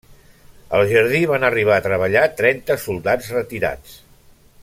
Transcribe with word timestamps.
Al 0.77 0.85
jardí 0.91 1.19
van 1.31 1.45
arribar 1.49 1.75
a 1.75 1.83
treballar 1.89 2.25
trenta 2.41 2.79
soldats 2.87 3.31
retirats. 3.39 3.97